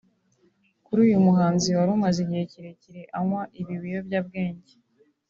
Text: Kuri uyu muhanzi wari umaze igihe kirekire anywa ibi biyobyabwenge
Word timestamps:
Kuri 0.85 0.99
uyu 1.07 1.25
muhanzi 1.25 1.67
wari 1.77 1.91
umaze 1.97 2.17
igihe 2.25 2.43
kirekire 2.51 3.01
anywa 3.17 3.41
ibi 3.61 3.75
biyobyabwenge 3.83 4.73